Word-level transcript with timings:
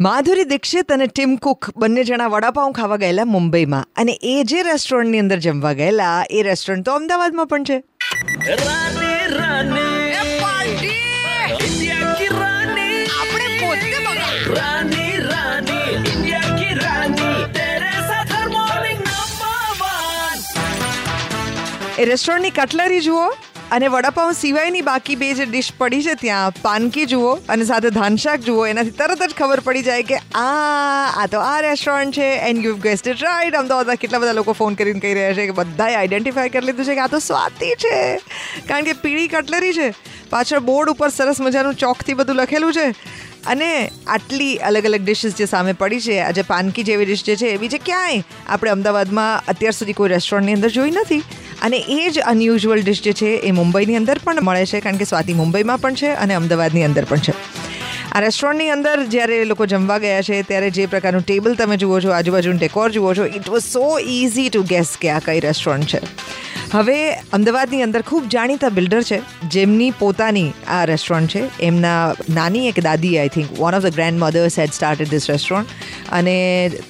માધુરી 0.00 0.44
દીક્ષિત 0.44 0.92
અને 0.92 1.06
team 1.06 1.36
Cook 1.36 1.70
બંને 1.76 2.04
જણા 2.04 2.26
વડાપાઉં 2.26 2.72
ખાવા 2.72 2.96
ગયેલા 2.96 3.24
મુંબઈમાં. 3.24 3.86
અને 3.96 4.18
એ 4.22 4.44
જે 4.44 4.62
રેસ્ટોરન્ટની 4.62 5.18
અંદર 5.18 5.38
જમવા 5.38 5.72
ગયેલા 5.72 6.24
એ 6.30 6.42
રેસ્ટોરન્ટ 6.42 6.86
તો 6.86 6.92
અમદાવાદમાં 6.92 7.46
પણ 7.46 7.64
છે. 7.64 7.82
એ 21.98 22.04
રેસ્ટોરન્ટની 22.04 22.50
કટલરી 22.50 23.00
જુઓ. 23.00 23.28
અને 23.72 23.86
વડાપાઉં 23.86 24.32
સિવાયની 24.32 24.80
બાકી 24.80 25.16
બે 25.16 25.34
જે 25.34 25.44
ડિશ 25.44 25.72
પડી 25.78 26.02
છે 26.02 26.14
ત્યાં, 26.14 26.52
પાનકી 26.62 27.06
જુઓ 27.06 27.34
અને 27.48 27.64
સાથે 27.64 27.90
ધાનશાક 27.90 28.40
જુઓ, 28.40 28.66
એનાથી 28.66 28.90
તરત 28.90 29.22
જ 29.22 29.34
ખબર 29.34 29.60
પડી 29.60 29.82
જાય 29.82 30.02
કે 30.02 30.14
આ 30.14 31.12
આ 31.16 31.26
તો 31.32 31.40
આ 31.40 31.60
રેસ્ટોરન્ટ 31.60 32.14
છે 32.14 32.28
and 32.36 32.64
you 32.64 32.74
guessed 32.74 33.08
it 33.08 33.22
right 33.22 33.54
અમદાવાદમાં 33.54 33.96
કેટલા 33.96 34.18
બધા 34.18 34.32
લોકો 34.32 34.52
ફોન 34.52 34.74
કરીને 34.74 35.00
કહી 35.00 35.14
રહ્યા 35.14 35.32
છે 35.32 35.46
કે 35.46 35.50
બધાએ 35.50 35.94
આઈડેન્ટિફાય 35.94 36.48
કરી 36.48 36.66
લીધું 36.66 36.84
છે 36.84 36.94
કે 36.94 37.00
આ 37.00 37.06
તો 37.06 37.18
સ્વાતિ 37.18 37.66
છે. 37.66 38.16
કારણ 38.68 38.84
કે 38.84 38.92
પીળી 38.92 39.28
કટલરી 39.28 39.72
છે. 39.72 39.94
પાછળ 40.30 40.58
બોર્ડ 40.58 40.90
ઉપર 40.90 41.08
સરસ 41.08 41.40
મજાનું 41.40 41.74
ચોકથી 41.74 42.14
બધું 42.14 42.36
લખેલું 42.36 42.72
છે. 42.72 42.94
અને 43.46 43.90
આટલી 44.06 44.56
અલગ 44.56 44.84
અલગ 44.84 45.00
ડિશિસ 45.04 45.34
જે 45.34 45.44
સામે 45.44 45.72
પડી 45.72 46.00
છે 46.00 46.20
આજે 46.20 46.42
પાનકી 46.42 46.82
જેવી 46.82 47.06
ડિશ 47.06 47.24
જે 47.24 47.36
છે, 47.36 47.46
એ 47.46 47.56
બીજે 47.56 47.78
ક્યાંય? 47.78 48.22
આપણે 48.48 48.70
અમદાવાદમાં 48.70 49.42
અત્યાર 49.48 49.72
સુધી 49.72 49.92
કોઈ 49.92 50.08
રેસ્ટોરન્ટની 50.08 50.54
અંદર 50.54 50.68
જોઈ 50.68 50.90
નથી. 50.90 51.22
અને 51.62 51.78
એ 51.78 52.10
જ 52.10 52.20
અનયુઝ્યુઅલ 52.32 52.82
ડિશ 52.82 53.02
જે 53.06 53.12
છે 53.12 53.30
એ 53.36 53.52
મુંબઈની 53.52 53.96
અંદર 53.96 54.18
પણ 54.24 54.44
મળે 54.44 54.66
છે, 54.66 54.80
કારણ 54.80 54.98
કે 54.98 55.04
સ્વાતિ 55.04 55.34
મુંબઈમાં 55.34 55.80
પણ 55.80 55.94
છે 55.94 56.14
અને 56.14 56.34
અમદાવાદની 56.40 56.84
અંદર 56.88 57.04
પણ 57.04 57.20
છે. 57.28 57.34
આ 58.12 58.20
રેસ્ટોરન્ટની 58.24 58.70
અંદર 58.70 58.96
જ્યારે 59.12 59.44
લોકો 59.44 59.66
જમવા 59.66 59.98
ગયા 60.04 60.22
છે, 60.28 60.42
ત્યારે 60.42 60.70
જે 60.70 60.86
પ્રકારનું 60.86 61.24
ટેબલ 61.24 61.54
તમે 61.54 61.76
જુઓ 61.76 62.00
છો, 62.00 62.12
આજુબાજુનું 62.18 62.58
ડેકોર 62.58 62.88
જુઓ 62.96 63.14
છો 63.14 63.26
it 63.26 63.48
was 63.54 63.64
so 63.64 63.84
easy 63.98 64.50
to 64.50 64.62
guess 64.72 64.96
કે 64.96 65.10
આ 65.12 65.20
કઈ 65.20 65.40
રેસ્ટોરન્ટ 65.46 65.88
છે. 65.92 66.00
હવે 66.72 66.96
અમદાવાદની 67.36 67.82
અંદર 67.86 68.02
ખૂબ 68.02 68.24
જાણીતા 68.34 68.70
બિલ્ડર 68.78 69.02
છે, 69.10 69.18
જેમની 69.54 69.90
પોતાની 70.00 70.54
આ 70.76 70.84
રેસ્ટોરન્ટ 70.92 71.34
છે. 71.34 71.42
એમના 71.68 72.14
નાની 72.38 72.68
એક 72.70 72.80
દાદી 72.88 73.12
I 73.18 73.34
think 73.36 73.52
one 73.60 73.76
of 73.78 73.84
the 73.84 73.94
grandmothers 74.22 74.58
had 74.62 74.74
started 74.78 75.12
this 75.12 75.28
restaurant 75.32 75.68
અને 76.20 76.36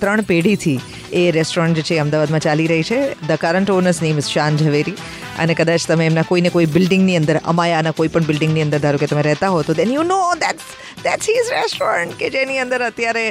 ત્રણ 0.00 0.24
પેઢીથી 0.30 0.78
એ 1.12 1.30
રેસ્ટોરન્ટ 1.30 1.76
જે 1.76 1.82
છે 1.82 1.98
અમદાવાદમાં 1.98 2.40
ચાલી 2.40 2.66
રહી 2.66 2.82
છે. 2.82 3.00
The 3.28 3.38
current 3.40 3.70
owners 3.70 4.02
name 4.02 4.18
is 4.18 4.28
Shaan 4.28 4.56
Zaveri 4.56 4.96
અને 5.38 5.54
કદાચ 5.54 5.86
તમે 5.86 6.06
એમના 6.06 6.22
કોઈને 6.22 6.48
કોઈ 6.48 6.66
બિલ્ડિંગની 6.66 7.16
અંદર, 7.16 7.40
અમાયાના 7.44 7.90
કોઈ 7.90 8.08
પણ 8.08 8.24
બિલ્ડિંગની 8.24 8.62
અંદર, 8.62 8.78
ધારો 8.78 8.98
કે 8.98 9.06
તમે 9.06 9.22
રહેતા 9.22 9.48
હો, 9.48 9.62
તો 9.62 9.74
then 9.74 9.92
you 9.92 10.02
know 10.02 10.20
that's 10.40 10.65
that's 11.06 11.30
his 11.32 11.50
restaurant 11.54 12.16
કે 12.20 12.30
જેની 12.36 12.60
અંદર 12.64 12.80
અત્યારે 12.88 13.24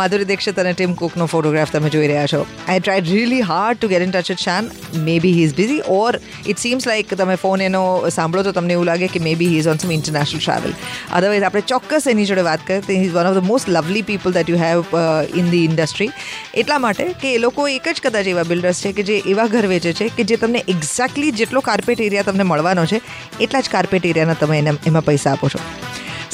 માધુરી 0.00 0.28
દીક્ષિત 0.30 0.62
અને 0.64 0.72
ટીમ 0.72 0.96
કુકનો 1.02 1.28
ફોટોગ્રાફ 1.34 1.74
તમે 1.74 1.92
જોઈ 1.94 2.10
રહ્યા 2.12 2.30
છો. 2.32 2.40
I 2.68 2.80
try 2.84 3.06
really 3.10 3.42
hard 3.50 3.80
to 3.80 3.92
get 3.92 4.06
in 4.06 4.14
touch 4.16 4.34
with 4.34 4.44
Shaan 4.46 4.70
maybe 5.26 5.34
he 5.38 5.46
is 5.48 5.54
busy 5.60 5.78
or 5.96 6.20
it 6.54 6.64
seems 6.64 6.88
like 6.90 7.14
તમે 7.22 7.38
ફોન 7.44 7.64
એનો 7.68 7.82
સાંભળો 8.16 8.46
તો 8.48 8.54
તમને 8.58 8.76
એવું 8.78 8.90
લાગે 8.90 9.06
કે 9.14 9.24
maybe 9.42 9.50
he 9.52 9.62
is 9.62 9.70
on 9.74 9.82
some 9.84 9.94
international 9.98 10.42
travel 10.44 10.76
otherwise 11.20 11.48
આપણે 11.50 11.64
ચોક્કસ 11.72 12.10
એની 12.14 12.28
જોડે 12.32 12.46
વાત 12.50 12.66
કરીએ. 12.70 12.82
He 12.88 13.08
is 13.08 13.14
one 13.16 13.30
of 13.30 13.38
the 13.38 13.48
most 13.52 13.72
lovely 13.76 14.04
people 14.10 14.36
that 14.38 14.52
you 14.54 14.60
have 14.64 14.96
in 15.42 15.50
the 15.54 15.64
industry 15.70 16.10
એટલા 16.64 16.80
માટે 16.86 17.04
કે 17.24 17.34
એ 17.36 17.42
લોકો 17.46 17.68
એક 17.76 17.90
જ 17.94 18.06
કદાચ 18.08 18.32
એવા 18.34 18.46
બિલ્ડર્સ 18.52 18.84
છે 18.86 18.94
કે 19.00 19.08
જે 19.10 19.20
એવા 19.34 19.48
ઘર 19.56 19.66
વેચે 19.74 19.90
છે 20.00 20.12
કે 20.18 20.28
જે 20.32 20.40
તમને 20.44 20.64
એક્ઝેક્ટલી 20.74 21.34
જેટલો 21.42 21.64
કાર્પેટ 21.70 22.06
એરિયા 22.08 22.28
તમને 22.30 22.50
મળવાનો 22.52 22.86
છે, 22.92 23.00
એટલા 23.40 23.64
જ 23.66 23.76
કાર્પેટ 23.76 24.10
એરિયાના 24.12 24.40
તમે 24.42 24.58
એને, 24.62 24.72
એમાં 24.90 25.06
પૈસા 25.10 25.36
આપો 25.36 25.54
છો. 25.54 25.62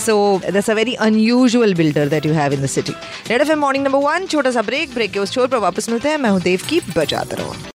so 0.05 0.17
that's 0.43 0.69
a 0.69 0.73
very 0.73 0.93
unusual 1.07 1.73
builder 1.75 2.09
that 2.09 2.25
you 2.25 2.33
have 2.33 2.53
in 2.53 2.61
the 2.61 2.67
city 2.69 2.93
red 3.29 3.41
F 3.41 3.51
morning 3.57 3.85
number 3.85 4.05
one 4.05 4.25
छोटा 4.27 4.51
सा 4.51 4.61
ब्रेक 4.63 4.93
ब्रेक 4.93 5.11
के 5.11 5.19
उस 5.19 5.33
छोर 5.33 5.47
पर 5.47 5.57
वापस 5.61 5.89
मिलते 5.89 6.09
हैं 6.09 6.17
मैं 6.17 6.29
हूँ 6.29 6.41
देव 6.41 6.69
की 6.69 6.81
बजाते 6.97 7.35
रहो 7.35 7.75